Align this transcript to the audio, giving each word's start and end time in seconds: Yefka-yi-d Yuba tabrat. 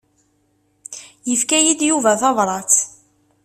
Yefka-yi-d 1.29 1.81
Yuba 1.87 2.11
tabrat. 2.21 2.73